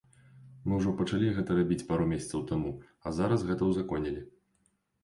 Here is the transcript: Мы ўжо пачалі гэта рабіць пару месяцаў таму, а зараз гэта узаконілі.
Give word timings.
Мы 0.69 0.73
ўжо 0.79 0.93
пачалі 1.01 1.27
гэта 1.35 1.59
рабіць 1.59 1.87
пару 1.91 2.09
месяцаў 2.15 2.41
таму, 2.53 2.75
а 3.05 3.15
зараз 3.21 3.39
гэта 3.53 3.71
узаконілі. 3.71 4.27